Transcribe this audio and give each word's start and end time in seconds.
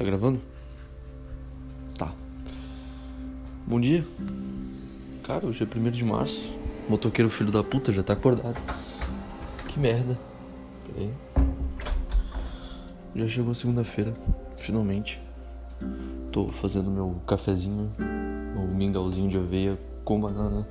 Tá 0.00 0.06
gravando? 0.06 0.40
Tá. 1.98 2.10
Bom 3.66 3.78
dia. 3.78 4.02
Cara, 5.22 5.46
hoje 5.46 5.62
é 5.62 5.78
1 5.78 5.90
de 5.90 6.02
março. 6.02 6.50
Motoqueiro 6.88 7.28
filho 7.28 7.52
da 7.52 7.62
puta 7.62 7.92
já 7.92 8.02
tá 8.02 8.14
acordado. 8.14 8.56
Que 9.68 9.78
merda. 9.78 10.18
Peraí. 10.86 11.12
Já 13.14 13.28
chegou 13.28 13.52
segunda-feira, 13.52 14.16
finalmente. 14.56 15.20
Tô 16.32 16.48
fazendo 16.48 16.90
meu 16.90 17.20
cafezinho, 17.26 17.92
meu 17.98 18.66
mingauzinho 18.68 19.28
de 19.28 19.36
aveia 19.36 19.78
com 20.02 20.18
banana. 20.18 20.66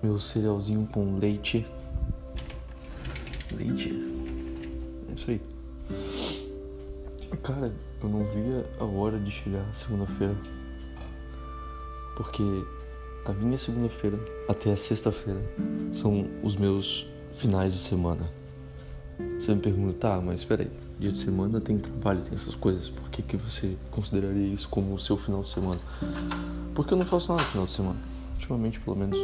Meu 0.00 0.16
cerealzinho 0.20 0.86
com 0.86 1.18
leite. 1.18 1.66
Leite? 3.50 4.09
Cara, 7.42 7.72
eu 8.02 8.08
não 8.08 8.24
via 8.24 8.66
a 8.78 8.84
hora 8.84 9.18
de 9.18 9.30
chegar 9.30 9.64
segunda-feira. 9.72 10.36
Porque 12.14 12.42
a 13.24 13.32
minha 13.32 13.56
segunda-feira 13.56 14.18
até 14.46 14.72
a 14.72 14.76
sexta-feira 14.76 15.40
são 15.92 16.26
os 16.42 16.54
meus 16.56 17.06
finais 17.32 17.72
de 17.72 17.78
semana. 17.78 18.30
Você 19.38 19.54
me 19.54 19.60
pergunta, 19.60 19.94
tá, 19.94 20.20
mas 20.20 20.44
peraí, 20.44 20.70
dia 20.98 21.10
de 21.10 21.16
semana 21.16 21.62
tem 21.62 21.78
trabalho, 21.78 22.20
tem 22.20 22.34
essas 22.34 22.54
coisas, 22.54 22.90
por 22.90 23.08
que, 23.08 23.22
que 23.22 23.38
você 23.38 23.74
consideraria 23.90 24.52
isso 24.52 24.68
como 24.68 24.92
o 24.94 24.98
seu 24.98 25.16
final 25.16 25.42
de 25.42 25.48
semana? 25.48 25.80
Porque 26.74 26.92
eu 26.92 26.98
não 26.98 27.06
faço 27.06 27.32
nada 27.32 27.42
no 27.42 27.48
final 27.48 27.66
de 27.66 27.72
semana, 27.72 27.98
ultimamente 28.34 28.80
pelo 28.80 28.96
menos. 28.96 29.18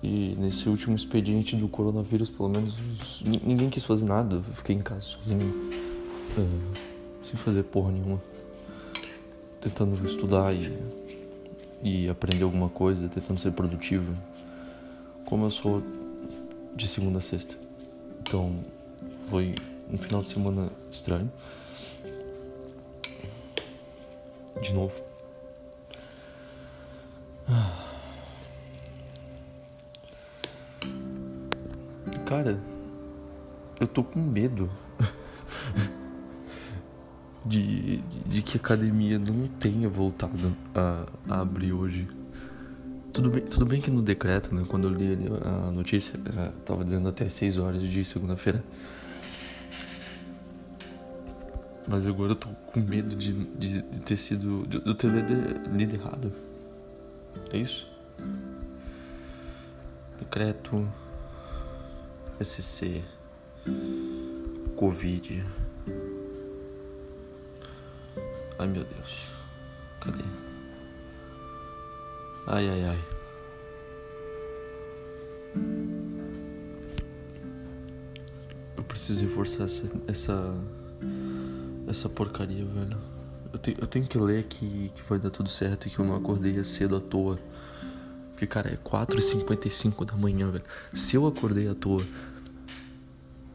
E 0.00 0.36
nesse 0.38 0.68
último 0.68 0.94
expediente 0.94 1.56
do 1.56 1.66
coronavírus, 1.66 2.30
pelo 2.30 2.48
menos, 2.48 2.74
ninguém 3.24 3.68
quis 3.68 3.84
fazer 3.84 4.04
nada, 4.04 4.36
eu 4.36 4.42
fiquei 4.54 4.76
em 4.76 4.82
casa 4.82 5.02
sozinho, 5.02 5.52
sem 7.22 7.36
fazer 7.36 7.62
porra 7.64 7.92
nenhuma, 7.92 8.20
tentando 9.60 10.06
estudar 10.06 10.54
e, 10.54 10.76
e 11.82 12.08
aprender 12.08 12.44
alguma 12.44 12.68
coisa, 12.68 13.08
tentando 13.08 13.38
ser 13.38 13.52
produtivo, 13.52 14.12
como 15.24 15.46
eu 15.46 15.50
sou 15.50 15.82
de 16.74 16.88
segunda 16.88 17.18
a 17.18 17.22
sexta. 17.22 17.56
Então, 18.20 18.64
foi 19.28 19.54
um 19.90 19.96
final 19.96 20.22
de 20.22 20.28
semana 20.30 20.70
estranho. 20.90 21.30
De 24.60 24.72
novo. 24.72 25.02
Cara, 32.26 32.58
eu 33.78 33.86
tô 33.86 34.02
com 34.02 34.18
medo 34.18 34.70
de, 37.44 37.98
de, 38.26 38.42
que 38.42 38.56
a 38.56 38.60
academia 38.60 39.18
não 39.18 39.46
tenha 39.46 39.88
voltado 39.88 40.56
a, 40.74 41.04
a, 41.28 41.40
abrir 41.40 41.72
hoje. 41.72 42.08
Tudo 43.12 43.30
bem, 43.30 43.42
tudo 43.42 43.66
bem 43.66 43.80
que 43.80 43.90
no 43.90 44.02
decreto, 44.02 44.54
né, 44.54 44.64
quando 44.66 44.88
eu 44.88 44.94
li 44.94 45.16
a 45.44 45.70
notícia, 45.70 46.14
eh, 46.36 46.50
tava 46.64 46.84
dizendo 46.84 47.08
até 47.08 47.28
6 47.28 47.58
horas 47.58 47.82
de 47.82 48.04
segunda-feira. 48.04 48.64
Mas 51.86 52.06
agora 52.06 52.32
eu 52.32 52.36
tô 52.36 52.48
com 52.48 52.80
medo 52.80 53.14
de, 53.14 53.32
de, 53.32 53.82
de 53.82 54.00
ter 54.00 54.16
sido. 54.16 54.66
de 54.66 54.82
eu 54.84 54.94
ter 54.94 55.08
lido, 55.10 55.34
lido 55.76 55.94
errado. 55.94 56.32
É 57.52 57.58
isso? 57.58 57.88
Decreto. 60.18 60.88
SC. 62.42 63.02
Covid. 64.76 65.44
Ai 68.58 68.66
meu 68.66 68.84
Deus. 68.84 69.30
Cadê? 70.00 70.24
Ai 72.46 72.68
ai 72.68 72.84
ai. 72.84 73.04
Eu 78.76 78.84
preciso 78.84 79.22
reforçar 79.22 79.64
essa, 79.64 79.90
essa 80.06 80.54
essa 81.88 82.08
porcaria, 82.08 82.64
velho. 82.64 82.98
Eu, 83.52 83.58
te, 83.58 83.76
eu 83.78 83.86
tenho 83.86 84.06
que 84.06 84.18
ler 84.18 84.44
que, 84.44 84.90
que 84.94 85.02
vai 85.08 85.18
dar 85.18 85.30
tudo 85.30 85.48
certo 85.48 85.86
e 85.86 85.90
que 85.90 85.98
eu 85.98 86.04
não 86.04 86.16
acordei 86.16 86.62
cedo 86.64 86.96
à 86.96 87.00
toa. 87.00 87.38
Porque, 88.32 88.46
cara, 88.46 88.72
é 88.72 88.76
4h55 88.76 90.04
da 90.04 90.16
manhã, 90.16 90.50
velho. 90.50 90.64
Se 90.92 91.14
eu 91.14 91.26
acordei 91.26 91.68
à 91.68 91.74
toa 91.74 92.02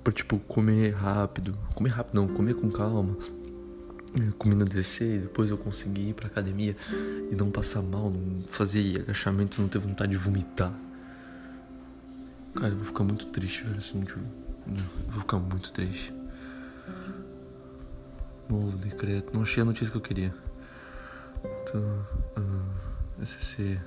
pra, 0.04 0.14
tipo, 0.14 0.40
comer 0.40 0.94
rápido. 0.94 1.58
Comer 1.76 1.90
rápido 1.90 2.16
não, 2.16 2.28
comer 2.28 2.56
com 2.56 2.70
calma. 2.72 3.18
Comida 4.38 4.66
descer 4.66 5.22
depois 5.22 5.52
eu 5.52 5.58
conseguir 5.58 6.09
ir 6.09 6.14
pra 6.14 6.28
academia 6.28 6.75
e 7.31 7.36
não 7.36 7.52
passar 7.52 7.81
mal, 7.81 8.09
não 8.09 8.42
fazer 8.42 9.02
agachamento, 9.02 9.62
não 9.62 9.68
ter 9.68 9.78
vontade 9.78 10.12
de 10.12 10.18
vomitar. 10.18 10.74
Cara, 12.56 12.69
eu 12.69 12.78
vou 12.78 12.86
ficar 12.86 13.03
muito 13.03 13.28
triste, 13.28 13.64
velho, 13.64 13.78
assim, 13.78 14.02
tipo, 14.02 14.19
eu 14.68 15.12
vou 15.12 15.19
ficar 15.22 15.38
muito 15.38 15.72
triste. 15.72 16.12
Novo 18.50 18.75
decreto. 18.78 19.31
Não 19.31 19.44
achei 19.44 19.62
a 19.62 19.66
notícia 19.66 19.92
que 19.92 19.98
eu 19.98 20.02
queria. 20.02 20.34
Então, 21.44 21.81
uh, 22.38 23.25
SC. 23.25 23.80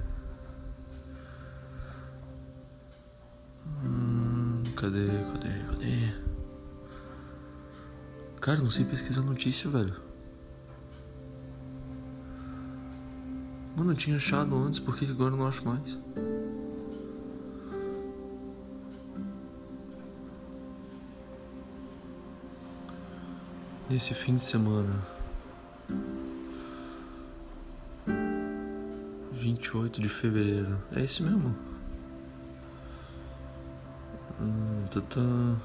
Hum, 3.85 4.63
cadê, 4.77 5.09
cadê, 5.33 5.59
cadê? 5.67 6.15
Cara, 8.41 8.61
não 8.61 8.71
sei 8.71 8.85
pesquisar 8.85 9.23
notícia, 9.23 9.69
velho. 9.69 10.12
Mano, 13.77 13.93
eu 13.93 13.97
tinha 13.97 14.17
achado 14.17 14.55
antes, 14.55 14.79
por 14.79 14.97
que 14.97 15.07
agora 15.07 15.33
eu 15.33 15.39
não 15.39 15.47
acho 15.47 15.67
mais? 15.67 15.99
Nesse 23.89 24.15
fim 24.15 24.37
de 24.37 24.45
semana. 24.45 25.03
28 29.33 30.01
de 30.01 30.09
fevereiro. 30.09 30.79
É 30.95 31.03
esse 31.03 31.23
mesmo? 31.23 31.57
Hum, 34.41 34.85
tá. 35.01 35.57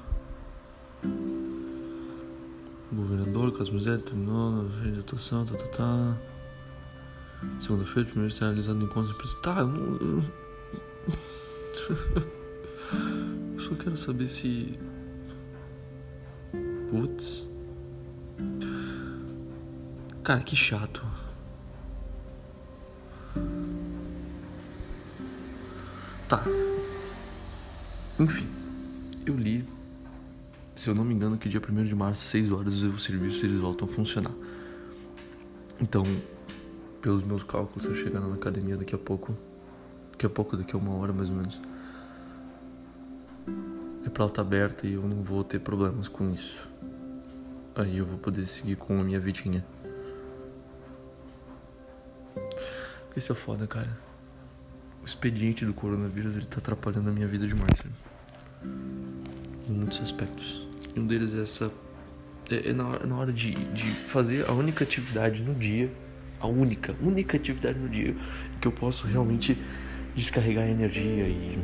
Governador, 2.90 3.52
Misério, 3.72 4.02
terminou, 4.02 4.66
atuação, 4.98 5.44
tá, 5.44 5.54
tá, 5.54 5.66
tá. 5.68 6.27
Segunda-feira, 7.60 8.08
primeiro 8.08 8.32
ser 8.32 8.44
realizado 8.44 8.82
encontro 8.84 9.12
de 9.12 9.36
Tá, 9.42 9.60
eu 9.60 9.68
não. 9.68 10.22
Eu 13.54 13.60
só 13.60 13.74
quero 13.74 13.96
saber 13.96 14.28
se. 14.28 14.78
Putz. 16.90 17.46
Cara, 20.22 20.40
que 20.40 20.56
chato. 20.56 21.04
Tá. 26.28 26.44
Enfim, 28.18 28.46
eu 29.24 29.36
li, 29.36 29.64
se 30.74 30.88
eu 30.88 30.94
não 30.94 31.04
me 31.04 31.14
engano, 31.14 31.38
que 31.38 31.48
dia 31.48 31.60
1 31.60 31.84
de 31.84 31.94
março, 31.94 32.26
6 32.26 32.52
horas, 32.52 32.82
os 32.82 33.02
serviços 33.02 33.42
eles 33.42 33.60
voltam 33.60 33.88
a 33.88 33.90
funcionar. 33.90 34.32
Então, 35.80 36.02
pelos 37.00 37.22
meus 37.22 37.42
cálculos, 37.42 37.84
eu 37.84 37.94
chegar 37.94 38.20
na 38.20 38.34
academia 38.34 38.76
daqui 38.76 38.94
a 38.94 38.98
pouco, 38.98 39.36
daqui 40.12 40.26
a 40.26 40.30
pouco, 40.30 40.56
daqui 40.56 40.74
a 40.74 40.78
uma 40.78 40.94
hora 40.94 41.12
mais 41.12 41.30
ou 41.30 41.36
menos, 41.36 41.60
é 44.04 44.10
pra 44.10 44.24
ela 44.24 44.30
estar 44.30 44.42
aberta 44.42 44.86
e 44.86 44.94
eu 44.94 45.02
não 45.02 45.22
vou 45.22 45.44
ter 45.44 45.58
problemas 45.60 46.08
com 46.08 46.32
isso. 46.32 46.66
Aí 47.74 47.98
eu 47.98 48.06
vou 48.06 48.18
poder 48.18 48.44
seguir 48.46 48.76
com 48.76 49.00
a 49.00 49.04
minha 49.04 49.20
vidinha. 49.20 49.64
Esse 53.16 53.30
é 53.32 53.34
foda, 53.34 53.66
cara. 53.66 53.96
O 55.02 55.04
expediente 55.04 55.64
do 55.64 55.72
coronavírus 55.72 56.36
ele 56.36 56.46
tá 56.46 56.58
atrapalhando 56.58 57.10
a 57.10 57.12
minha 57.12 57.26
vida 57.26 57.46
demais, 57.46 57.78
velho. 57.78 57.94
Em 59.68 59.72
muitos 59.72 60.00
aspectos. 60.00 60.66
E 60.94 61.00
um 61.00 61.06
deles 61.06 61.34
é 61.34 61.42
essa. 61.42 61.70
É, 62.50 62.70
é 62.70 62.72
na, 62.72 62.88
hora, 62.88 63.06
na 63.06 63.16
hora 63.16 63.32
de, 63.32 63.52
de 63.52 63.84
fazer 64.08 64.48
a 64.48 64.52
única 64.52 64.84
atividade 64.84 65.42
no 65.42 65.54
dia. 65.54 65.90
A 66.40 66.46
única, 66.46 66.94
única 67.02 67.36
atividade 67.36 67.78
no 67.78 67.88
dia 67.88 68.14
que 68.60 68.68
eu 68.68 68.72
posso 68.72 69.06
realmente 69.06 69.58
descarregar 70.14 70.68
energia 70.68 71.26
e. 71.26 71.58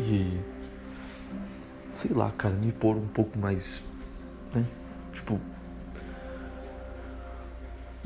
E. 0.00 0.40
Sei 1.92 2.12
lá, 2.12 2.30
cara, 2.32 2.54
me 2.54 2.72
pôr 2.72 2.96
um 2.96 3.06
pouco 3.06 3.38
mais. 3.38 3.82
Né? 4.54 4.64
Tipo. 5.12 5.40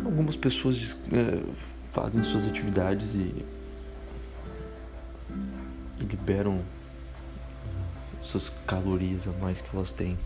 Algumas 0.04 0.36
pessoas. 0.36 0.96
É, 1.12 1.68
fazem 1.92 2.22
suas 2.22 2.46
atividades 2.46 3.14
e, 3.14 3.44
e 6.00 6.04
liberam 6.04 6.62
essas 8.20 8.50
calorias 8.66 9.26
a 9.26 9.32
mais 9.32 9.60
que 9.60 9.68
elas 9.74 9.92
têm. 9.92 10.16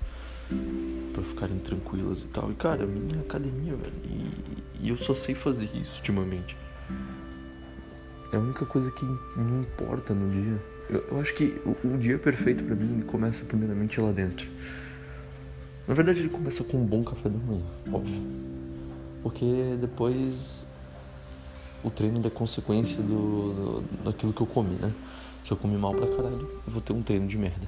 Para 1.12 1.22
ficarem 1.22 1.58
tranquilas 1.58 2.22
e 2.22 2.26
tal. 2.26 2.50
E 2.50 2.54
cara, 2.54 2.86
minha 2.86 3.20
academia, 3.20 3.74
velho. 3.76 3.92
E, 4.04 4.86
e, 4.86 4.88
eu 4.88 4.96
só 4.96 5.14
sei 5.14 5.34
fazer 5.34 5.68
isso 5.74 5.98
ultimamente. 5.98 6.56
É 8.32 8.36
a 8.36 8.40
única 8.40 8.64
coisa 8.64 8.90
que 8.90 9.04
me 9.04 9.60
importa 9.60 10.14
no 10.14 10.30
dia. 10.30 10.58
Eu, 10.88 11.04
eu 11.10 11.20
acho 11.20 11.34
que 11.34 11.60
o, 11.64 11.94
o 11.94 11.98
dia 11.98 12.18
perfeito 12.18 12.64
para 12.64 12.74
mim 12.74 13.02
começa 13.02 13.44
primeiramente 13.44 14.00
lá 14.00 14.10
dentro. 14.10 14.48
Na 15.86 15.94
verdade, 15.94 16.20
ele 16.20 16.28
começa 16.28 16.62
com 16.64 16.78
um 16.78 16.86
bom 16.86 17.02
café 17.02 17.28
da 17.28 17.38
manhã, 17.38 17.62
óbvio. 17.92 18.22
Porque 19.22 19.76
depois 19.80 20.64
o 21.84 21.90
treino 21.90 22.24
é 22.24 22.30
consequência 22.30 23.02
do, 23.02 23.82
do, 23.82 24.04
daquilo 24.04 24.32
que 24.32 24.40
eu 24.40 24.46
comi, 24.46 24.76
né? 24.76 24.92
Se 25.44 25.50
eu 25.50 25.56
comi 25.56 25.76
mal 25.76 25.92
pra 25.92 26.06
caralho, 26.06 26.48
eu 26.66 26.72
vou 26.72 26.80
ter 26.80 26.92
um 26.92 27.02
treino 27.02 27.26
de 27.26 27.36
merda. 27.36 27.66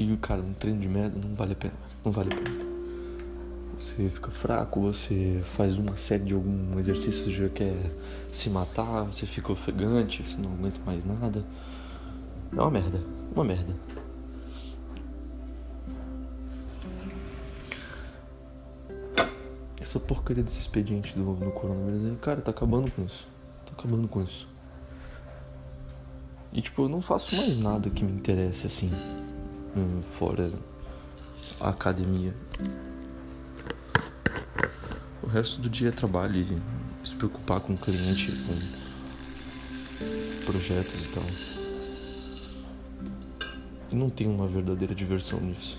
E, 0.00 0.16
cara, 0.16 0.40
um 0.40 0.54
treino 0.54 0.80
de 0.80 0.88
merda 0.88 1.20
não 1.22 1.34
vale 1.34 1.52
a 1.52 1.56
pena. 1.56 1.74
Não 2.02 2.10
vale 2.10 2.32
a 2.32 2.36
pena. 2.36 2.70
Você 3.78 4.08
fica 4.08 4.30
fraco, 4.30 4.80
você 4.80 5.42
faz 5.54 5.76
uma 5.78 5.94
série 5.98 6.24
de 6.24 6.32
algum 6.32 6.78
exercício, 6.78 7.30
já 7.30 7.50
quer 7.50 7.76
se 8.32 8.48
matar, 8.48 9.02
você 9.04 9.26
fica 9.26 9.52
ofegante, 9.52 10.22
você 10.22 10.40
não 10.40 10.52
aguenta 10.54 10.78
mais 10.86 11.04
nada. 11.04 11.44
É 12.50 12.60
uma 12.60 12.70
merda, 12.70 13.02
uma 13.34 13.44
merda. 13.44 13.76
Essa 19.78 20.00
porcaria 20.00 20.42
desse 20.42 20.60
expediente 20.60 21.14
do, 21.14 21.34
do 21.34 21.50
coronavírus, 21.50 22.18
cara, 22.22 22.40
tá 22.40 22.50
acabando 22.50 22.90
com 22.90 23.04
isso. 23.04 23.28
Tá 23.66 23.72
acabando 23.78 24.08
com 24.08 24.22
isso. 24.22 24.48
E 26.52 26.62
tipo, 26.62 26.82
eu 26.82 26.88
não 26.88 27.02
faço 27.02 27.36
mais 27.36 27.58
nada 27.58 27.90
que 27.90 28.02
me 28.02 28.12
interesse 28.12 28.66
assim, 28.66 28.88
fora 30.12 30.50
a 31.60 31.68
academia. 31.70 32.34
O 35.22 35.26
resto 35.26 35.60
do 35.60 35.68
dia 35.68 35.88
é 35.90 35.92
trabalho 35.92 36.36
e 36.36 37.06
se 37.06 37.14
preocupar 37.14 37.60
com 37.60 37.74
o 37.74 37.78
cliente, 37.78 38.32
com 38.32 38.54
projetos 40.50 41.06
e 41.06 41.08
tal. 41.12 41.24
E 43.92 43.94
não 43.94 44.08
tem 44.08 44.26
uma 44.26 44.46
verdadeira 44.46 44.94
diversão 44.94 45.40
nisso. 45.40 45.78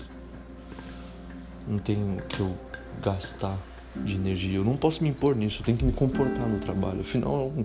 Não 1.66 1.78
tem 1.78 2.16
que 2.28 2.40
eu 2.40 2.56
gastar 3.00 3.58
de 3.96 4.14
energia. 4.14 4.58
Eu 4.58 4.64
não 4.64 4.76
posso 4.76 5.02
me 5.02 5.08
impor 5.08 5.34
nisso, 5.34 5.60
eu 5.60 5.64
tenho 5.64 5.78
que 5.78 5.84
me 5.84 5.92
comportar 5.92 6.48
no 6.48 6.58
trabalho. 6.58 7.00
Afinal, 7.00 7.34
é 7.34 7.60
um, 7.60 7.64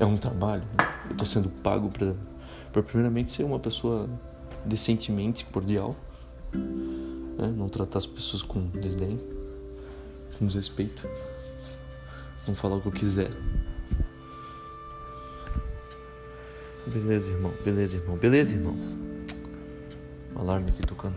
é 0.00 0.06
um 0.06 0.16
trabalho. 0.16 0.64
Eu 1.08 1.16
tô 1.16 1.24
sendo 1.24 1.48
pago 1.48 1.90
para 1.90 2.82
primeiramente 2.82 3.30
ser 3.30 3.44
uma 3.44 3.58
pessoa 3.58 4.08
decentemente 4.64 5.44
cordial, 5.46 5.96
né? 6.54 7.52
não 7.56 7.68
tratar 7.68 7.98
as 7.98 8.06
pessoas 8.06 8.42
com 8.42 8.66
desdém, 8.68 9.20
com 10.38 10.46
desrespeito, 10.46 11.02
não 12.46 12.54
falar 12.54 12.76
o 12.76 12.80
que 12.80 12.88
eu 12.88 12.92
quiser. 12.92 13.30
Beleza, 16.86 17.30
irmão, 17.30 17.52
beleza, 17.64 17.96
irmão, 17.96 18.16
beleza, 18.16 18.54
irmão. 18.54 18.76
alarme 20.34 20.70
aqui 20.70 20.82
tocando. 20.82 21.16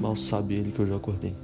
Mal 0.00 0.16
sabe 0.16 0.54
ele 0.54 0.72
que 0.72 0.80
eu 0.80 0.86
já 0.86 0.96
acordei. 0.96 1.36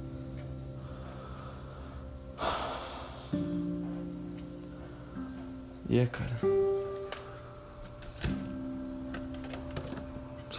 E 5.89 5.97
é, 5.97 6.05
cara. 6.05 6.68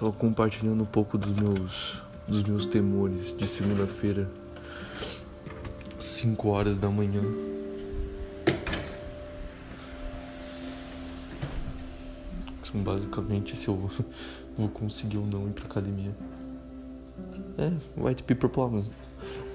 Só 0.00 0.10
compartilhando 0.10 0.82
um 0.82 0.86
pouco 0.86 1.18
dos 1.18 1.30
meus, 1.36 2.02
dos 2.26 2.42
meus 2.44 2.64
temores 2.64 3.36
de 3.36 3.46
segunda-feira, 3.46 4.26
5 6.00 6.48
horas 6.48 6.78
da 6.78 6.88
manhã. 6.88 7.20
São 12.62 12.82
basicamente 12.82 13.54
se 13.54 13.68
eu 13.68 13.90
vou 14.56 14.70
conseguir 14.70 15.18
ou 15.18 15.26
não 15.26 15.46
ir 15.46 15.52
pra 15.52 15.66
academia. 15.66 16.16
É, 17.58 17.70
white 17.94 18.22
people 18.22 18.48
problems. 18.48 18.86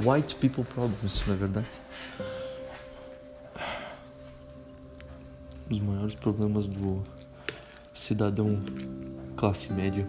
White 0.05 0.35
people 0.35 0.63
problems, 0.63 1.23
na 1.25 1.33
é 1.33 1.37
verdade. 1.37 1.67
Os 5.71 5.79
maiores 5.79 6.13
problemas 6.13 6.67
do 6.67 7.01
cidadão 7.95 8.59
classe 9.35 9.73
média. 9.73 10.07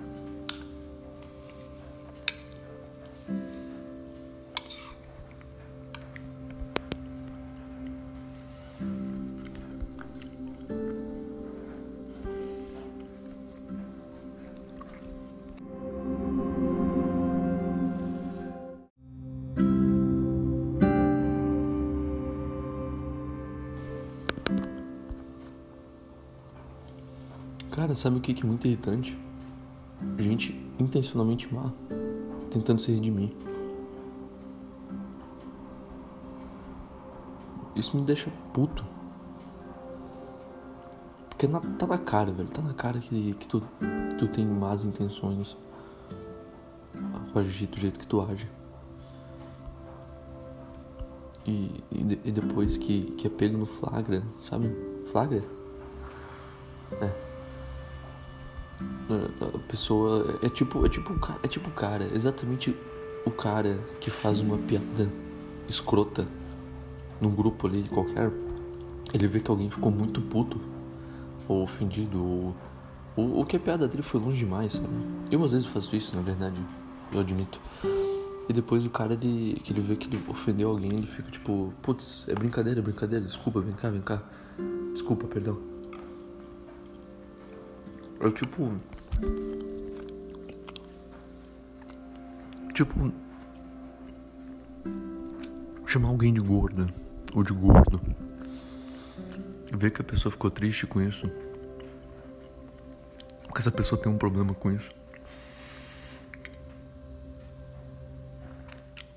Cara, 27.87 27.95
sabe 27.95 28.17
o 28.17 28.21
que 28.21 28.43
é 28.43 28.45
muito 28.45 28.67
irritante? 28.67 29.17
Gente 30.19 30.53
intencionalmente 30.77 31.55
má, 31.55 31.71
tentando 32.51 32.81
se 32.81 32.91
redimir. 32.91 33.31
Isso 37.77 37.97
me 37.97 38.03
deixa 38.03 38.29
puto. 38.53 38.85
Porque 41.29 41.47
na, 41.47 41.61
tá 41.61 41.87
na 41.87 41.97
cara, 41.97 42.33
velho. 42.33 42.49
Tá 42.49 42.61
na 42.61 42.75
cara 42.75 42.99
que, 42.99 43.35
que, 43.35 43.47
tu, 43.47 43.63
tu 44.19 44.27
tem 44.27 44.45
más 44.45 44.85
intenções 44.85 45.57
ao 47.33 47.41
agir 47.41 47.69
do 47.69 47.79
jeito 47.79 48.01
que 48.01 48.07
tu 48.09 48.21
age. 48.21 48.51
E, 51.47 51.85
e, 51.93 52.21
e 52.25 52.33
depois 52.33 52.77
que, 52.77 53.13
que 53.13 53.29
é 53.29 53.31
pego 53.31 53.57
no 53.57 53.65
flagra, 53.65 54.25
sabe? 54.43 54.75
Flagra? 55.13 55.45
É 57.01 57.26
a 59.55 59.59
pessoa 59.69 60.39
é 60.43 60.49
tipo 60.49 60.85
é 60.85 60.89
tipo 60.89 61.19
é 61.43 61.49
tipo 61.49 61.71
o 61.71 61.73
cara 61.73 62.09
exatamente 62.15 62.77
o 63.25 63.31
cara 63.31 63.79
que 64.01 64.11
faz 64.11 64.41
uma 64.41 64.59
piada 64.59 65.09
escrota 65.69 66.27
num 67.21 67.35
grupo 67.35 67.67
ali 67.67 67.85
qualquer 67.85 68.31
ele 69.15 69.27
vê 69.27 69.41
que 69.41 69.51
alguém 69.51 69.71
ficou 69.71 69.91
muito 69.91 70.21
puto 70.21 70.61
ou 71.49 71.63
ofendido 71.63 72.23
ou, 72.23 72.57
ou, 73.17 73.37
ou 73.37 73.47
que 73.47 73.57
a 73.57 73.61
piada 73.61 73.89
dele 73.89 74.03
foi 74.03 74.21
longe 74.21 74.39
demais 74.39 74.73
sabe? 74.73 74.89
Eu 75.31 75.43
às 75.45 75.53
vezes 75.53 75.67
faço 75.67 75.95
isso 75.97 76.15
na 76.15 76.23
verdade 76.23 76.61
eu 77.13 77.21
admito. 77.21 77.61
E 78.49 78.53
depois 78.53 78.85
o 78.85 78.91
cara 78.91 79.15
ele 79.15 79.61
que 79.63 79.73
ele 79.73 79.81
vê 79.81 79.97
que 79.97 80.09
ele 80.09 80.23
ofendeu 80.29 80.71
alguém 80.71 80.93
ele 80.93 81.07
fica 81.07 81.31
tipo 81.31 81.73
putz 81.83 82.29
é 82.29 82.35
brincadeira 82.35 82.81
é 82.81 82.83
brincadeira 82.83 83.25
desculpa 83.25 83.61
vem 83.61 83.75
cá 83.75 83.89
vem 83.89 84.03
cá. 84.03 84.23
Desculpa 84.93 85.27
perdão 85.27 85.76
eu 88.21 88.33
tipo 88.33 88.73
Tipo. 92.77 93.11
Chamar 95.87 96.09
alguém 96.09 96.35
de 96.35 96.41
gorda 96.41 96.87
ou 97.35 97.43
de 97.43 97.55
gordo. 97.55 97.99
Ver 99.73 99.91
que 99.93 100.03
a 100.03 100.05
pessoa 100.05 100.31
ficou 100.31 100.51
triste 100.51 100.87
com 100.87 101.01
isso. 101.01 101.27
Que 103.55 103.61
essa 103.61 103.71
pessoa 103.71 103.99
tem 103.99 104.13
um 104.13 104.19
problema 104.19 104.53
com 104.53 104.71
isso. 104.71 104.91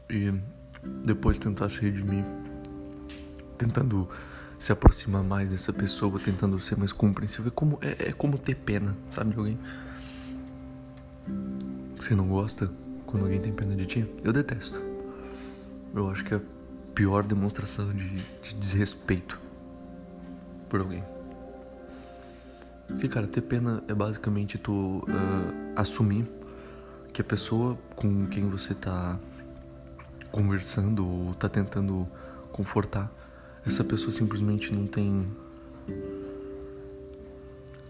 E 0.10 0.34
depois 1.04 1.38
tentar 1.38 1.68
se 1.68 1.82
redimir. 1.82 2.24
Tentando 3.58 4.08
se 4.60 4.74
aproximar 4.74 5.24
mais 5.24 5.52
dessa 5.52 5.72
pessoa, 5.72 6.20
tentando 6.20 6.60
ser 6.60 6.78
mais 6.78 6.92
compreensível. 6.92 7.48
É 7.48 7.52
como, 7.52 7.80
é, 7.82 8.10
é 8.10 8.12
como 8.12 8.38
ter 8.38 8.56
pena, 8.56 8.96
sabe, 9.10 9.32
de 9.32 9.38
alguém. 9.38 9.58
Você 11.98 12.14
não 12.14 12.28
gosta 12.28 12.70
quando 13.06 13.24
alguém 13.24 13.40
tem 13.40 13.54
pena 13.54 13.74
de 13.74 13.86
ti? 13.86 14.06
Eu 14.22 14.34
detesto. 14.34 14.80
Eu 15.96 16.10
acho 16.12 16.26
que 16.26 16.34
é 16.34 16.38
a 16.38 16.42
pior 16.94 17.24
demonstração 17.24 17.92
de, 17.94 18.10
de 18.10 18.54
desrespeito 18.54 19.40
por 20.68 20.82
alguém. 20.82 21.04
E 23.02 23.08
cara, 23.08 23.28
ter 23.28 23.42
pena 23.42 23.82
é 23.88 23.94
basicamente 23.94 24.58
tu 24.58 24.98
uh, 24.98 25.04
assumir 25.76 26.28
que 27.14 27.22
a 27.22 27.24
pessoa 27.24 27.78
com 27.96 28.28
quem 28.28 28.50
você 28.50 28.74
tá 28.74 29.18
conversando 30.32 31.08
ou 31.08 31.34
tá 31.36 31.48
tentando 31.48 32.08
confortar, 32.52 33.12
essa 33.66 33.84
pessoa 33.84 34.12
simplesmente 34.12 34.74
não 34.74 34.88
tem 34.88 35.28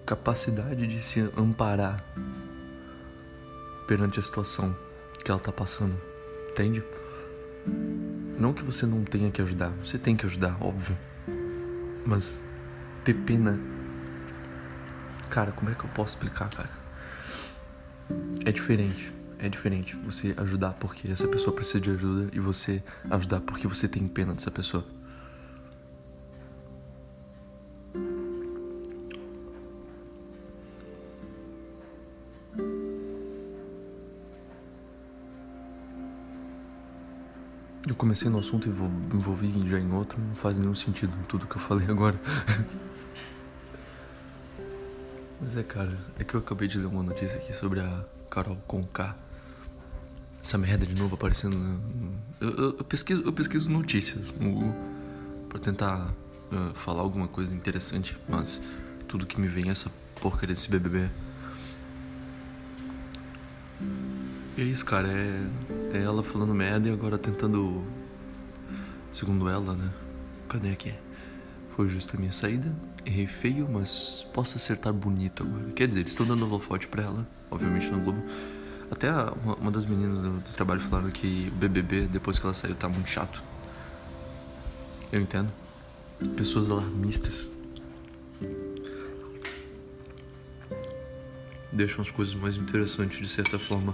capacidade 0.06 0.88
de 0.88 1.02
se 1.02 1.22
amparar 1.38 2.04
perante 3.88 4.20
a 4.20 4.22
situação 4.22 4.76
que 5.24 5.30
ela 5.30 5.40
tá 5.40 5.52
passando, 5.52 5.96
entende? 6.50 6.84
Não 8.40 8.54
que 8.54 8.64
você 8.64 8.86
não 8.86 9.04
tenha 9.04 9.30
que 9.30 9.42
ajudar, 9.42 9.70
você 9.84 9.98
tem 9.98 10.16
que 10.16 10.26
ajudar, 10.26 10.58
óbvio. 10.62 10.98
Mas 12.06 12.40
ter 13.04 13.14
pena. 13.14 13.60
Cara, 15.30 15.52
como 15.52 15.70
é 15.70 15.76
que 15.76 15.84
eu 15.84 15.90
posso 15.90 16.16
explicar, 16.16 16.50
cara? 16.50 16.70
É 18.46 18.52
diferente. 18.52 19.14
É 19.38 19.48
diferente 19.48 19.96
você 19.98 20.34
ajudar 20.38 20.74
porque 20.74 21.10
essa 21.10 21.28
pessoa 21.28 21.56
precisa 21.56 21.80
de 21.80 21.92
ajuda 21.92 22.30
e 22.34 22.40
você 22.40 22.84
ajudar 23.10 23.40
porque 23.42 23.68
você 23.68 23.88
tem 23.88 24.08
pena 24.08 24.34
dessa 24.34 24.52
pessoa. 24.52 24.86
Comecei 38.10 38.28
no 38.28 38.40
assunto 38.40 38.68
e 38.68 38.72
me 38.72 38.90
envolvi 39.14 39.70
já 39.70 39.78
em 39.78 39.94
outro, 39.94 40.20
não 40.20 40.34
faz 40.34 40.58
nenhum 40.58 40.74
sentido 40.74 41.14
tudo 41.28 41.46
que 41.46 41.58
eu 41.58 41.62
falei 41.62 41.88
agora. 41.88 42.20
Mas 45.40 45.56
é, 45.56 45.62
cara, 45.62 45.96
é 46.18 46.24
que 46.24 46.34
eu 46.34 46.40
acabei 46.40 46.68
de 46.68 46.80
ler 46.80 46.88
uma 46.88 47.04
notícia 47.04 47.38
aqui 47.38 47.54
sobre 47.54 47.82
a 47.82 48.04
Carol 48.28 48.58
Conká. 48.66 49.16
Essa 50.44 50.58
merda 50.58 50.88
de 50.88 50.96
novo 50.96 51.14
aparecendo. 51.14 51.56
Eu, 52.42 52.50
eu, 52.50 52.78
eu 52.80 52.84
pesquiso, 52.84 53.22
eu 53.22 53.32
pesquiso 53.32 53.70
notícias 53.70 54.34
no 54.40 54.54
Google 54.54 54.76
pra 55.48 55.60
tentar 55.60 56.12
uh, 56.52 56.74
falar 56.74 57.02
alguma 57.02 57.28
coisa 57.28 57.54
interessante, 57.54 58.18
mas 58.28 58.60
tudo 59.08 59.28
que 59.28 59.40
me 59.40 59.48
vem 59.48 59.68
é 59.68 59.72
essa 59.72 59.92
porcaria 60.20 60.56
desse 60.56 60.68
BBB. 60.68 61.12
E 64.58 64.62
é 64.62 64.64
isso, 64.64 64.84
cara, 64.84 65.08
é, 65.08 65.48
é 65.94 66.02
ela 66.02 66.24
falando 66.24 66.56
merda 66.56 66.90
e 66.90 66.92
agora 66.92 67.20
tentando. 67.20 67.99
Segundo 69.12 69.50
ela, 69.50 69.74
né? 69.74 69.92
Cadê 70.48 70.72
aqui? 70.72 70.94
Foi 71.76 71.88
justa 71.88 72.18
a 72.18 72.20
minha 72.20 72.32
saída, 72.32 72.74
errei 73.06 73.26
feio, 73.26 73.68
mas 73.70 74.28
posso 74.34 74.58
acertar 74.58 74.94
bonito 74.94 75.44
agora. 75.44 75.72
Quer 75.72 75.88
dizer, 75.88 76.02
eles 76.02 76.12
estão 76.12 76.26
dando 76.26 76.46
holofote 76.46 76.88
pra 76.88 77.04
ela, 77.04 77.28
obviamente 77.50 77.88
no 77.90 78.00
Globo. 78.00 78.24
Até 78.92 79.12
uma, 79.12 79.56
uma 79.56 79.72
das 79.72 79.86
meninas 79.86 80.18
do, 80.18 80.32
do, 80.40 80.52
trabalho 80.52 80.82
falaram 80.82 81.10
que 81.12 81.52
o 81.54 81.56
BBB, 81.56 82.08
depois 82.08 82.40
que 82.40 82.46
ela 82.46 82.54
saiu, 82.54 82.76
tá 82.76 82.90
muito 82.90 83.08
chato. 83.08 83.42
Eu 85.12 85.22
entendo. 85.22 85.52
Pessoas 86.36 86.70
alarmistas. 86.70 87.50
Deixam 91.72 92.02
as 92.02 92.12
coisas 92.12 92.34
mais 92.34 92.58
interessantes 92.58 93.20
de 93.20 93.34
certa 93.34 93.60
forma. 93.60 93.94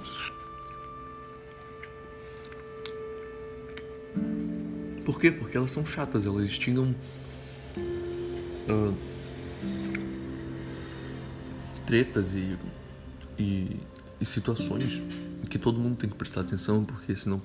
Por 5.05 5.19
quê? 5.19 5.31
Porque 5.31 5.55
elas 5.55 5.71
são 5.71 5.85
chatas, 5.85 6.25
elas 6.25 6.43
instigam 6.45 6.95
uh, 8.67 8.95
tretas 11.85 12.35
e, 12.35 12.57
e, 13.38 13.77
e, 14.19 14.25
situações 14.25 15.01
que 15.47 15.59
todo 15.59 15.79
mundo 15.79 15.95
tem 15.95 16.09
que 16.09 16.15
prestar 16.15 16.41
atenção, 16.41 16.83
porque 16.83 17.15
senão, 17.15 17.39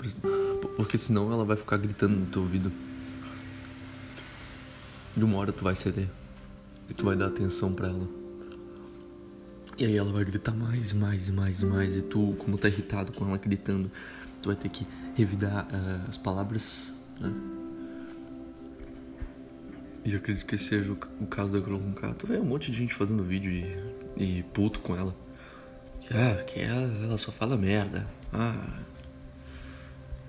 porque 0.74 0.96
senão 0.96 1.30
ela 1.30 1.44
vai 1.44 1.56
ficar 1.56 1.76
gritando 1.76 2.16
no 2.16 2.26
teu 2.26 2.40
ouvido. 2.40 2.72
De 5.14 5.22
uma 5.22 5.36
hora 5.36 5.52
tu 5.52 5.62
vai 5.62 5.76
ceder 5.76 6.08
e 6.88 6.94
tu 6.94 7.04
vai 7.04 7.14
dar 7.14 7.26
atenção 7.26 7.74
para 7.74 7.88
ela. 7.88 8.08
E 9.76 9.84
aí 9.84 9.96
ela 9.96 10.10
vai 10.10 10.24
gritar 10.24 10.52
mais, 10.52 10.92
mais, 10.94 11.28
mais, 11.28 11.62
mais. 11.62 11.96
E 11.96 12.02
tu, 12.02 12.34
como 12.38 12.56
tá 12.56 12.68
irritado 12.68 13.12
com 13.12 13.28
ela 13.28 13.36
gritando, 13.36 13.90
tu 14.40 14.48
vai 14.48 14.56
ter 14.56 14.70
que 14.70 14.86
revidar 15.14 15.66
uh, 15.66 16.08
as 16.08 16.16
palavras 16.16 16.94
né? 17.20 17.32
E 20.04 20.12
eu 20.12 20.18
acredito 20.18 20.46
que 20.46 20.56
seja 20.56 20.92
o, 20.92 21.26
caso 21.26 21.52
da 21.52 21.60
Carol 21.60 21.78
Conká. 21.78 22.14
Tu 22.14 22.26
vê 22.26 22.38
um 22.38 22.44
monte 22.44 22.70
de 22.70 22.78
gente 22.78 22.94
fazendo 22.94 23.22
vídeo 23.22 23.52
e, 23.52 23.76
e 24.16 24.42
puto 24.42 24.80
com 24.80 24.96
ela. 24.96 25.14
Que, 26.00 26.14
ah, 26.14 26.42
que 26.44 26.58
ela, 26.58 27.04
ela 27.04 27.18
só 27.18 27.30
fala 27.30 27.56
merda. 27.56 28.08
Ah. 28.32 28.80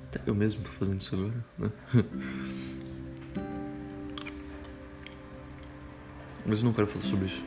Até 0.10 0.20
eu 0.30 0.36
mesmo 0.36 0.62
tô 0.62 0.70
fazendo 0.72 1.00
isso 1.00 1.16
agora, 1.16 1.34
né? 1.58 1.72
Mas 6.46 6.60
eu 6.60 6.66
não 6.66 6.74
quero 6.74 6.88
falar 6.88 7.06
sobre 7.06 7.28
isso. 7.28 7.42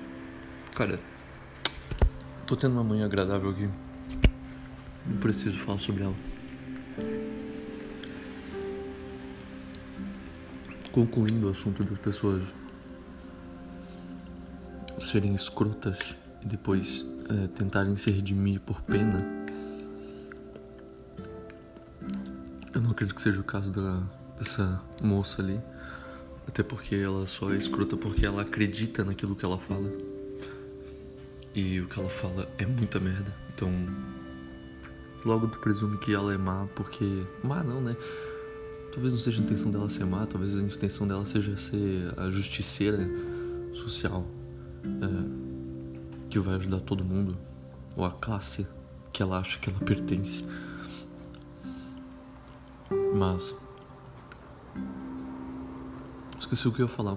Cara, 0.74 0.98
tô 2.46 2.56
tendo 2.56 2.72
uma 2.72 2.84
manhã 2.84 3.04
agradável 3.04 3.50
aqui. 3.50 3.68
Não 5.06 5.18
preciso 5.18 5.58
falar 5.58 5.78
sobre 5.78 6.04
ela. 6.04 6.14
Concluindo 10.94 11.48
o 11.48 11.50
assunto 11.50 11.82
das 11.82 11.98
pessoas 11.98 12.44
serem 15.00 15.34
escrotas 15.34 16.14
e 16.40 16.46
depois 16.46 17.04
é, 17.28 17.48
tentarem 17.48 17.96
se 17.96 18.12
redimir 18.12 18.60
por 18.60 18.80
pena, 18.82 19.18
eu 22.72 22.80
não 22.80 22.92
acredito 22.92 23.16
que 23.16 23.22
seja 23.22 23.40
o 23.40 23.44
caso 23.44 23.72
da, 23.72 24.04
dessa 24.38 24.80
moça 25.02 25.42
ali. 25.42 25.60
Até 26.46 26.62
porque 26.62 26.94
ela 26.94 27.26
só 27.26 27.52
é 27.52 27.56
escrota 27.56 27.96
porque 27.96 28.24
ela 28.24 28.42
acredita 28.42 29.02
naquilo 29.02 29.34
que 29.34 29.44
ela 29.44 29.58
fala. 29.58 29.90
E 31.52 31.80
o 31.80 31.88
que 31.88 31.98
ela 31.98 32.08
fala 32.08 32.48
é 32.56 32.66
muita 32.66 33.00
merda. 33.00 33.34
Então, 33.52 33.68
logo 35.24 35.48
tu 35.48 35.58
presume 35.58 35.98
que 35.98 36.14
ela 36.14 36.32
é 36.32 36.36
má 36.36 36.68
porque. 36.76 37.26
Má 37.42 37.64
não, 37.64 37.80
né? 37.80 37.96
Talvez 38.94 39.12
não 39.12 39.20
seja 39.20 39.40
a 39.40 39.44
intenção 39.44 39.72
dela 39.72 39.90
ser 39.90 40.06
má, 40.06 40.24
talvez 40.24 40.56
a 40.56 40.62
intenção 40.62 41.04
dela 41.04 41.26
seja 41.26 41.56
ser 41.56 42.14
a 42.16 42.30
justiceira 42.30 43.10
social 43.74 44.24
é, 44.84 46.30
que 46.30 46.38
vai 46.38 46.54
ajudar 46.54 46.78
todo 46.78 47.04
mundo, 47.04 47.36
ou 47.96 48.04
a 48.04 48.12
classe 48.12 48.64
que 49.12 49.20
ela 49.20 49.40
acha 49.40 49.58
que 49.58 49.68
ela 49.68 49.80
pertence. 49.80 50.44
Mas. 53.16 53.56
Esqueci 56.38 56.68
o 56.68 56.72
que 56.72 56.80
eu 56.80 56.86
ia 56.86 56.92
falar. 56.92 57.16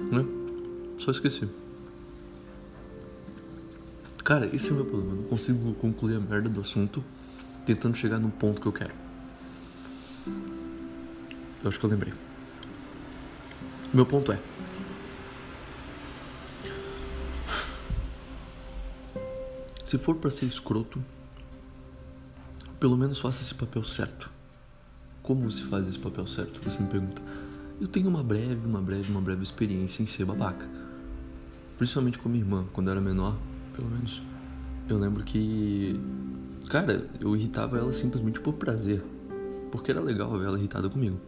Né? 0.00 0.24
Só 0.96 1.10
esqueci. 1.10 1.46
Cara, 4.24 4.46
esse 4.56 4.70
é 4.70 4.72
o 4.72 4.76
meu 4.76 4.86
problema. 4.86 5.12
Eu 5.12 5.16
não 5.16 5.24
consigo 5.24 5.74
concluir 5.74 6.16
a 6.16 6.20
merda 6.20 6.48
do 6.48 6.62
assunto 6.62 7.04
tentando 7.66 7.94
chegar 7.94 8.18
no 8.18 8.30
ponto 8.30 8.58
que 8.58 8.66
eu 8.66 8.72
quero. 8.72 9.07
Eu 11.62 11.68
acho 11.68 11.78
que 11.78 11.86
eu 11.86 11.90
lembrei. 11.90 12.12
Meu 13.92 14.06
ponto 14.06 14.32
é. 14.32 14.40
Se 19.84 19.96
for 19.96 20.16
para 20.16 20.30
ser 20.30 20.44
escroto, 20.44 21.02
pelo 22.78 22.96
menos 22.96 23.18
faça 23.18 23.42
esse 23.42 23.54
papel 23.54 23.82
certo. 23.82 24.30
Como 25.22 25.50
se 25.50 25.64
faz 25.64 25.88
esse 25.88 25.98
papel 25.98 26.26
certo? 26.26 26.60
Você 26.62 26.80
me 26.82 26.88
pergunta. 26.88 27.22
Eu 27.80 27.88
tenho 27.88 28.08
uma 28.08 28.22
breve, 28.22 28.66
uma 28.66 28.80
breve, 28.80 29.10
uma 29.10 29.20
breve 29.20 29.42
experiência 29.42 30.02
em 30.02 30.06
ser 30.06 30.24
babaca. 30.24 30.68
Principalmente 31.76 32.18
com 32.18 32.28
minha 32.28 32.44
irmã, 32.44 32.66
quando 32.72 32.88
eu 32.88 32.92
era 32.92 33.00
menor, 33.00 33.36
pelo 33.74 33.88
menos. 33.88 34.22
Eu 34.88 34.98
lembro 34.98 35.24
que. 35.24 35.98
Cara, 36.68 37.08
eu 37.20 37.34
irritava 37.34 37.78
ela 37.78 37.92
simplesmente 37.92 38.40
por 38.40 38.54
prazer. 38.54 39.02
Porque 39.72 39.90
era 39.90 40.00
legal 40.00 40.36
ver 40.38 40.46
ela 40.46 40.58
irritada 40.58 40.88
comigo. 40.90 41.18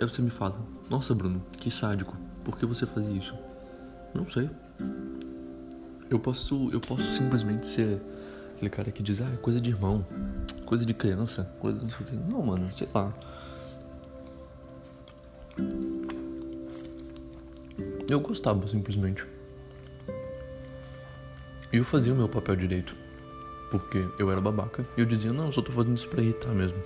Aí 0.00 0.08
você 0.08 0.22
me 0.22 0.30
fala: 0.30 0.58
Nossa, 0.88 1.14
Bruno, 1.14 1.42
que 1.52 1.70
sádico. 1.70 2.16
Por 2.42 2.56
que 2.56 2.64
você 2.64 2.86
fazia 2.86 3.12
isso? 3.12 3.34
Não 4.14 4.26
sei. 4.26 4.48
Eu 6.08 6.18
posso, 6.18 6.70
eu 6.72 6.80
posso 6.80 7.04
simplesmente 7.12 7.66
ser 7.66 8.00
aquele 8.56 8.70
cara 8.70 8.90
que 8.90 9.02
diz: 9.02 9.20
Ah, 9.20 9.28
é 9.30 9.36
coisa 9.36 9.60
de 9.60 9.68
irmão, 9.68 10.06
coisa 10.64 10.86
de 10.86 10.94
criança, 10.94 11.44
coisa 11.60 11.82
não 11.82 11.90
sei 11.90 12.00
o 12.00 12.04
que. 12.04 12.30
Não, 12.30 12.42
mano, 12.42 12.72
sei 12.72 12.88
lá. 12.94 13.12
Eu 18.08 18.20
gostava 18.20 18.66
simplesmente. 18.66 19.24
E 21.72 21.76
eu 21.76 21.84
fazia 21.84 22.12
o 22.12 22.16
meu 22.16 22.28
papel 22.28 22.56
direito. 22.56 22.96
Porque 23.70 24.04
eu 24.18 24.32
era 24.32 24.40
babaca. 24.40 24.84
E 24.96 25.00
eu 25.00 25.06
dizia: 25.06 25.30
Não, 25.30 25.52
só 25.52 25.60
tô 25.60 25.72
fazendo 25.72 25.96
isso 25.96 26.08
pra 26.08 26.22
irritar 26.22 26.54
mesmo. 26.54 26.78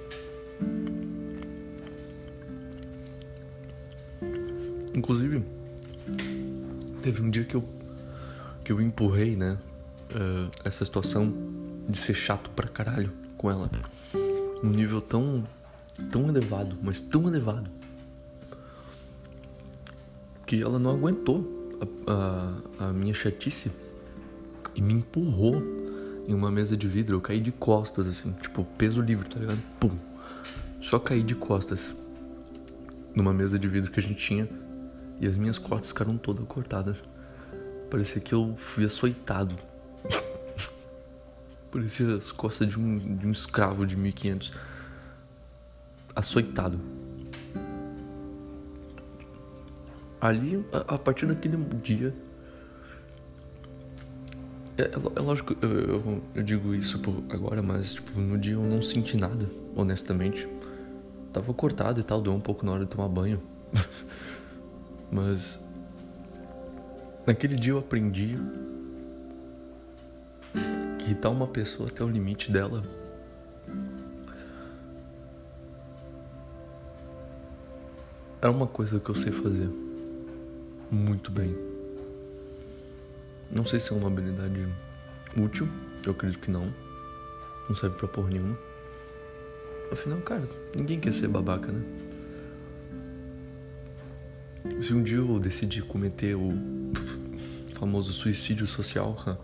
Inclusive, 4.95 5.45
teve 7.03 7.21
um 7.21 7.29
dia 7.29 7.45
que 7.45 7.55
eu, 7.55 7.65
que 8.65 8.71
eu 8.71 8.81
empurrei, 8.81 9.35
né? 9.35 9.59
Uh, 10.11 10.51
essa 10.65 10.85
situação 10.85 11.33
de 11.89 11.99
ser 11.99 12.15
chato 12.15 12.49
pra 12.51 12.69
caralho 12.69 13.13
com 13.37 13.51
ela. 13.51 13.69
Num 14.63 14.71
nível 14.71 15.01
tão, 15.01 15.43
tão 16.13 16.29
elevado, 16.29 16.77
mas 16.81 17.01
tão 17.01 17.27
elevado. 17.27 17.69
Que 20.47 20.63
ela 20.63 20.79
não 20.79 20.93
aguentou 20.93 21.71
a, 22.07 22.85
a, 22.85 22.89
a 22.89 22.93
minha 22.93 23.15
chatice. 23.15 23.73
e 24.77 24.81
me 24.81 24.95
empurrou 24.95 25.63
em 26.29 26.35
uma 26.35 26.51
mesa 26.51 26.77
de 26.77 26.87
vidro. 26.87 27.17
Eu 27.17 27.21
caí 27.21 27.41
de 27.41 27.51
costas, 27.51 28.07
assim, 28.07 28.33
tipo, 28.41 28.65
peso 28.79 29.01
livre, 29.01 29.29
tá 29.29 29.41
ligado? 29.41 29.61
Pum. 29.81 29.91
Só 30.81 30.99
caí 30.99 31.23
de 31.23 31.35
costas 31.35 31.95
numa 33.15 33.33
mesa 33.33 33.59
de 33.59 33.67
vidro 33.67 33.91
que 33.91 34.01
a 34.01 34.03
gente 34.03 34.17
tinha 34.25 34.49
e 35.21 35.27
as 35.27 35.37
minhas 35.37 35.59
costas 35.59 35.89
ficaram 35.89 36.17
todas 36.17 36.47
cortadas. 36.47 36.97
Parecia 37.91 38.21
que 38.21 38.35
eu 38.35 38.57
fui 38.59 38.85
açoitado. 38.85 39.55
Parecia 41.71 42.15
as 42.15 42.33
costas 42.33 42.69
de 42.69 42.79
um, 42.79 43.17
de 43.17 43.27
um 43.27 43.31
escravo 43.31 43.87
de 43.87 43.97
1500. 43.97 44.53
Açoitado. 46.15 46.81
Ali, 50.21 50.65
a, 50.73 50.95
a 50.95 50.99
partir 50.99 51.27
daquele 51.27 51.57
dia. 51.83 52.15
É, 54.77 54.83
é, 54.83 54.93
é 55.17 55.21
lógico, 55.21 55.55
eu, 55.63 55.71
eu, 55.71 56.23
eu, 56.35 56.43
digo 56.43 56.75
isso 56.75 56.99
por 56.99 57.23
agora, 57.31 57.63
mas 57.63 57.95
tipo, 57.95 58.19
no 58.19 58.37
dia 58.37 58.55
eu 58.55 58.63
não 58.63 58.83
senti 58.83 59.17
nada, 59.17 59.49
honestamente. 59.77 60.49
Tava 61.33 61.53
cortado 61.53 62.01
e 62.01 62.03
tal, 62.03 62.21
deu 62.21 62.33
um 62.33 62.41
pouco 62.41 62.65
na 62.67 62.73
hora 62.73 62.85
de 62.85 62.91
tomar 62.91 63.09
banho. 63.09 63.41
mas. 65.15 65.59
Naquele 67.25 67.55
dia 67.55 67.73
eu 67.73 67.79
aprendi 67.79 68.35
que 70.99 71.05
irritar 71.07 71.31
uma 71.31 71.47
pessoa 71.47 71.89
até 71.89 72.05
o 72.05 72.09
limite 72.09 72.53
dela 72.53 72.83
é 78.43 78.49
uma 78.49 78.67
coisa 78.67 79.01
que 79.01 79.09
eu 79.09 79.15
sei 79.15 79.33
fazer 79.33 79.71
muito 80.91 81.31
bem. 81.31 81.57
Não 83.51 83.65
sei 83.65 83.81
se 83.81 83.91
é 83.91 83.97
uma 83.97 84.09
habilidade 84.09 84.69
útil, 85.35 85.67
eu 86.05 86.13
acredito 86.13 86.41
que 86.41 86.51
não. 86.51 86.71
Não 87.71 87.75
serve 87.75 87.97
pra 87.97 88.09
porra 88.09 88.29
nenhuma. 88.29 88.59
Afinal, 89.91 90.21
cara, 90.21 90.47
ninguém 90.75 91.01
quer 91.01 91.15
ser 91.15 91.29
babaca, 91.29 91.73
né? 91.73 92.04
Se 94.81 94.95
um 94.95 95.03
dia 95.03 95.19
eu 95.19 95.39
decidir 95.39 95.83
cometer 95.83 96.35
o 96.35 96.51
famoso 97.75 98.13
suicídio 98.13 98.67
social, 98.67 99.39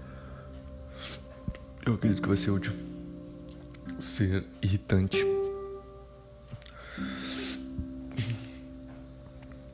eu 1.85 1.95
acredito 1.95 2.23
que 2.23 2.29
vai 2.29 2.37
ser 2.37 2.51
útil. 2.51 2.73
Ser 3.99 4.45
irritante. 4.63 5.19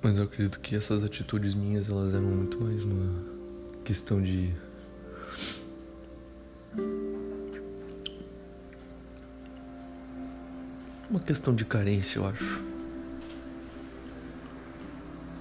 Mas 0.02 0.18
eu 0.18 0.24
acredito 0.24 0.58
que 0.58 0.74
essas 0.74 1.04
atitudes 1.04 1.54
minhas, 1.54 1.88
elas 1.88 2.12
eram 2.12 2.26
muito 2.26 2.60
mais 2.60 2.82
uma 2.82 3.24
questão 3.84 4.20
de 4.20 4.52
uma 11.08 11.20
questão 11.20 11.54
de 11.54 11.64
carência, 11.64 12.18
eu 12.18 12.26
acho. 12.26 12.75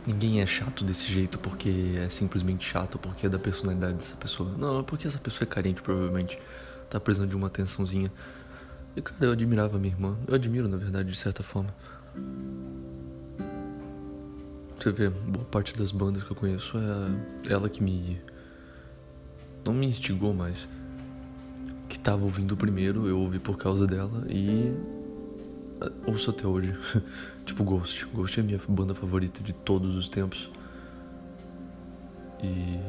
Ninguém 0.07 0.39
é 0.39 0.45
chato 0.45 0.83
desse 0.83 1.11
jeito 1.11 1.39
porque 1.39 1.95
é 1.97 2.07
simplesmente 2.09 2.63
chato, 2.63 2.99
porque 2.99 3.25
é 3.25 3.29
da 3.29 3.39
personalidade 3.39 3.97
dessa 3.97 4.15
pessoa. 4.15 4.51
Não, 4.55 4.79
é 4.79 4.83
porque 4.83 5.07
essa 5.07 5.17
pessoa 5.17 5.43
é 5.43 5.45
carente, 5.47 5.81
provavelmente. 5.81 6.37
Tá 6.89 6.99
precisando 6.99 7.29
de 7.29 7.35
uma 7.35 7.47
atençãozinha. 7.47 8.11
E, 8.95 9.01
cara, 9.01 9.25
eu 9.25 9.31
admirava 9.31 9.79
minha 9.79 9.93
irmã. 9.93 10.15
Eu 10.27 10.35
admiro, 10.35 10.67
na 10.67 10.77
verdade, 10.77 11.09
de 11.11 11.17
certa 11.17 11.41
forma. 11.41 11.73
Você 14.77 14.91
vê, 14.91 15.09
boa 15.09 15.45
parte 15.45 15.75
das 15.75 15.91
bandas 15.91 16.23
que 16.23 16.31
eu 16.31 16.35
conheço 16.35 16.77
é 16.77 17.53
ela 17.53 17.67
que 17.67 17.81
me. 17.81 18.21
Não 19.65 19.73
me 19.73 19.87
instigou, 19.87 20.33
mas. 20.33 20.67
Que 21.89 21.97
tava 21.97 22.23
ouvindo 22.23 22.55
primeiro, 22.55 23.07
eu 23.07 23.19
ouvi 23.19 23.39
por 23.39 23.57
causa 23.57 23.87
dela 23.87 24.23
e. 24.29 24.71
Ouço 26.05 26.29
até 26.29 26.47
hoje. 26.47 26.77
tipo 27.45 27.63
Ghost. 27.63 28.05
Ghost 28.13 28.39
é 28.39 28.43
a 28.43 28.45
minha 28.45 28.59
banda 28.67 28.95
favorita 28.95 29.43
de 29.43 29.53
todos 29.53 29.95
os 29.95 30.07
tempos. 30.07 30.49
E. 32.41 32.79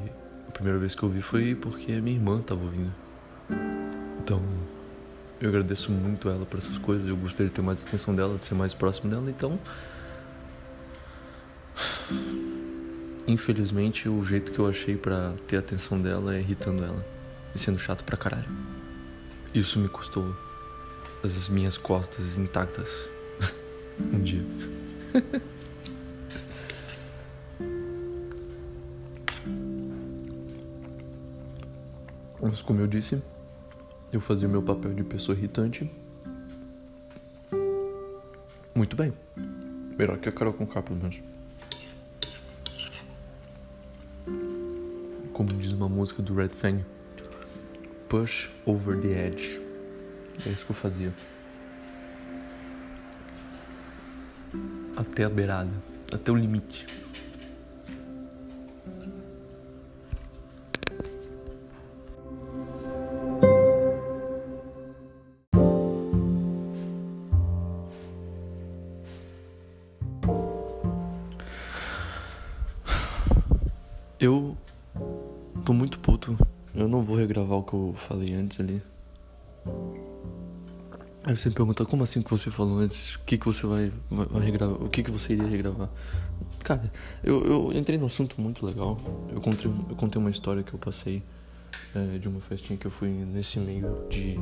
A 0.49 0.53
primeira 0.53 0.79
vez 0.79 0.95
que 0.95 1.03
eu 1.03 1.09
ouvi 1.09 1.21
foi 1.21 1.55
porque 1.55 2.01
minha 2.01 2.17
irmã 2.17 2.41
tava 2.41 2.65
ouvindo. 2.65 2.93
Então. 4.21 4.43
Eu 5.39 5.51
agradeço 5.51 5.93
muito 5.93 6.31
ela 6.31 6.47
por 6.47 6.59
essas 6.59 6.79
coisas. 6.79 7.09
Eu 7.09 7.17
gostaria 7.17 7.49
de 7.49 7.55
ter 7.55 7.61
mais 7.63 7.83
atenção 7.83 8.15
dela, 8.15 8.39
de 8.39 8.45
ser 8.45 8.55
mais 8.55 8.73
próximo 8.73 9.11
dela. 9.11 9.29
Então. 9.29 9.59
Infelizmente, 13.27 14.09
o 14.09 14.25
jeito 14.25 14.53
que 14.53 14.59
eu 14.59 14.67
achei 14.69 14.97
para 14.97 15.35
ter 15.47 15.57
a 15.57 15.59
atenção 15.59 16.01
dela 16.01 16.35
é 16.35 16.41
irritando 16.41 16.85
ela 16.85 17.05
e 17.55 17.59
sendo 17.59 17.79
chato 17.79 18.05
pra 18.05 18.17
caralho. 18.17 18.49
Isso 19.53 19.79
me 19.81 19.89
custou 19.89 20.35
as 21.35 21.49
minhas 21.49 21.79
costas 21.79 22.37
intactas 22.37 22.89
um 24.13 24.21
dia. 24.23 24.45
Mas 32.43 32.61
como 32.61 32.83
eu 32.83 32.87
disse, 32.87 33.23
eu 34.13 34.21
fazia 34.21 34.47
o 34.47 34.51
meu 34.51 34.63
papel 34.63 34.93
de 34.93 35.03
pessoa 35.03 35.35
irritante 35.37 35.91
muito 38.75 38.95
bem. 38.95 39.13
Melhor 39.97 40.19
que 40.19 40.29
a 40.29 40.33
Carol 40.33 40.53
com 40.53 40.67
K, 40.67 40.83
pelo 40.83 40.99
menos. 40.99 41.17
como 45.37 45.51
diz 45.51 45.73
uma 45.73 45.87
música 45.87 46.23
do 46.23 46.35
Red 46.35 46.49
Fang, 46.49 46.83
push 48.09 48.49
over 48.65 48.99
the 48.99 49.27
edge. 49.27 49.66
É 50.45 50.51
isso 50.51 50.67
que 50.67 50.73
eu 50.73 50.77
fazia. 50.77 51.13
Até 54.97 55.25
a 55.25 55.31
beirada, 55.31 55.71
até 56.13 56.31
o 56.33 56.37
limite. 56.37 56.87
Eu 74.19 74.57
tô 75.65 75.73
muito 75.73 75.99
puto. 75.99 76.37
Eu 76.75 76.89
não 76.89 77.03
vou 77.05 77.17
regravar 77.17 77.59
o 77.59 77.63
que 77.63 77.75
eu 77.75 77.95
falei 77.97 78.35
antes 78.35 78.59
ali. 78.61 78.83
Aí 81.27 81.37
você 81.37 81.49
me 81.49 81.57
pergunta, 81.57 81.85
como 81.85 82.05
assim 82.05 82.23
que 82.23 82.31
você 82.31 82.53
falou 82.53 82.79
antes? 82.79 83.17
O 83.17 83.25
que, 83.25 83.37
que 83.37 83.45
você 83.45 83.67
vai, 83.67 83.93
vai, 84.09 84.27
vai 84.27 84.43
regravar? 84.45 84.81
O 84.81 84.89
que, 84.89 85.03
que 85.03 85.11
você 85.11 85.33
iria 85.33 85.49
regravar? 85.49 85.91
Cara, 86.63 86.93
eu, 87.25 87.45
eu 87.45 87.73
entrei 87.73 87.99
num 87.99 88.07
assunto 88.07 88.41
muito 88.41 88.65
legal. 88.65 88.97
Eu 89.33 89.41
contei, 89.41 89.69
eu 89.69 89.97
contei 89.97 90.21
uma 90.21 90.31
história 90.31 90.63
que 90.63 90.73
eu 90.73 90.79
passei 90.79 91.25
é, 91.97 92.19
de 92.19 92.29
uma 92.29 92.41
festinha 92.41 92.79
que 92.79 92.87
eu 92.87 92.93
fui 92.93 93.09
nesse 93.09 93.59
meio 93.59 94.07
de 94.09 94.39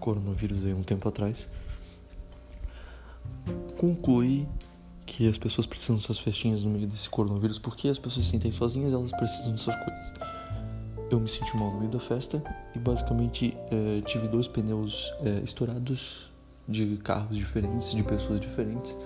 coronavírus 0.00 0.66
aí 0.66 0.74
um 0.74 0.82
tempo 0.82 1.08
atrás. 1.08 1.46
Concluí 3.78 4.48
que 5.06 5.28
as 5.28 5.38
pessoas 5.38 5.64
precisam 5.64 5.94
dessas 5.94 6.18
festinhas 6.18 6.64
no 6.64 6.70
meio 6.70 6.88
desse 6.88 7.08
coronavírus 7.08 7.60
porque 7.60 7.86
as 7.86 8.00
pessoas 8.00 8.26
se 8.26 8.32
sentem 8.32 8.50
sozinhas 8.50 8.92
elas 8.92 9.12
precisam 9.12 9.52
dessas 9.52 9.76
coisas 9.76 10.25
eu 11.10 11.20
me 11.20 11.28
senti 11.28 11.56
mal 11.56 11.70
no 11.70 11.78
meio 11.78 11.90
da 11.90 12.00
festa 12.00 12.42
e 12.74 12.78
basicamente 12.78 13.56
é, 13.70 14.00
tive 14.02 14.26
dois 14.28 14.48
pneus 14.48 15.12
é, 15.22 15.40
estourados 15.44 16.30
de 16.68 16.96
carros 16.98 17.36
diferentes, 17.36 17.92
de 17.92 18.02
pessoas 18.02 18.40
diferentes 18.40 18.96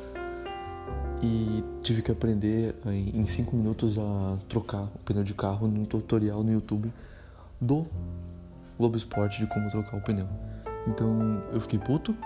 e 1.22 1.62
tive 1.82 2.00
que 2.00 2.10
aprender 2.10 2.74
em 2.86 3.26
5 3.26 3.54
minutos 3.54 3.98
a 3.98 4.38
trocar 4.48 4.84
o 4.84 4.98
pneu 5.04 5.22
de 5.22 5.34
carro 5.34 5.68
num 5.68 5.84
tutorial 5.84 6.42
no 6.42 6.50
YouTube 6.50 6.90
do 7.60 7.84
Globo 8.78 8.96
Esporte 8.96 9.38
de 9.38 9.46
como 9.46 9.68
trocar 9.70 9.98
o 9.98 10.00
pneu. 10.00 10.26
Então 10.86 11.42
eu 11.52 11.60
fiquei 11.60 11.78
puto 11.78 12.16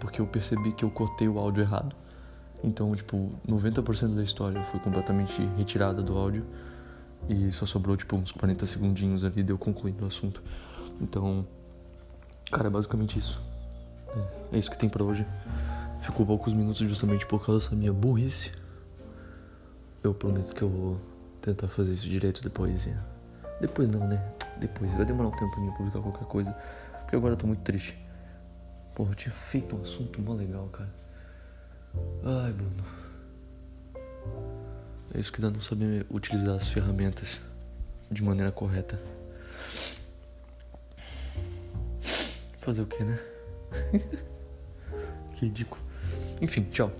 porque 0.00 0.20
eu 0.20 0.26
percebi 0.26 0.72
que 0.72 0.84
eu 0.84 0.90
cortei 0.90 1.28
o 1.28 1.38
áudio 1.38 1.62
errado. 1.62 1.94
Então, 2.62 2.94
tipo, 2.94 3.30
90% 3.46 4.14
da 4.14 4.22
história 4.22 4.62
foi 4.64 4.80
completamente 4.80 5.40
retirada 5.56 6.02
do 6.02 6.16
áudio 6.16 6.44
e 7.28 7.50
só 7.52 7.66
sobrou 7.66 7.96
tipo 7.96 8.16
uns 8.16 8.32
40 8.32 8.66
segundinhos 8.66 9.24
ali 9.24 9.42
de 9.42 9.52
eu 9.52 9.58
concluindo 9.58 10.04
o 10.04 10.06
assunto. 10.06 10.42
Então, 11.00 11.46
cara, 12.50 12.68
é 12.68 12.70
basicamente 12.70 13.18
isso. 13.18 13.40
É, 14.52 14.56
é 14.56 14.58
isso 14.58 14.70
que 14.70 14.78
tem 14.78 14.88
para 14.88 15.02
hoje. 15.02 15.26
Ficou 16.02 16.26
poucos 16.26 16.52
minutos 16.52 16.78
justamente 16.88 17.26
por 17.26 17.44
causa 17.44 17.64
dessa 17.64 17.76
minha 17.76 17.92
burrice. 17.92 18.52
Eu 20.02 20.12
prometo 20.12 20.54
que 20.54 20.62
eu 20.62 20.68
vou 20.68 21.00
tentar 21.40 21.68
fazer 21.68 21.94
isso 21.94 22.08
direito 22.08 22.42
depois. 22.42 22.86
Depois 23.60 23.88
não, 23.88 24.06
né? 24.06 24.22
Depois. 24.58 24.92
Vai 24.94 25.04
demorar 25.04 25.28
um 25.28 25.36
tempo 25.36 25.50
pra 25.50 25.60
mim 25.60 25.70
publicar 25.72 26.00
qualquer 26.00 26.26
coisa. 26.26 26.52
Porque 27.02 27.16
agora 27.16 27.32
eu 27.32 27.38
tô 27.38 27.46
muito 27.46 27.62
triste. 27.62 27.98
Porra, 28.94 29.12
eu 29.12 29.14
tinha 29.14 29.32
feito 29.32 29.74
um 29.74 29.80
assunto 29.80 30.20
mó 30.20 30.34
legal, 30.34 30.66
cara. 30.68 30.92
Ai, 32.22 32.52
Bruno. 32.52 32.84
É 35.12 35.20
isso 35.20 35.32
que 35.32 35.40
dá 35.40 35.50
não 35.50 35.60
saber 35.60 36.06
utilizar 36.10 36.56
as 36.56 36.68
ferramentas 36.68 37.40
de 38.10 38.22
maneira 38.22 38.52
correta. 38.52 39.00
Fazer 42.58 42.82
o 42.82 42.86
que, 42.86 43.02
né? 43.02 43.18
que 45.34 45.46
ridículo. 45.46 45.82
Enfim, 46.40 46.62
tchau. 46.70 46.90